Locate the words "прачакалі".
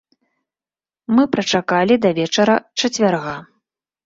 1.35-1.99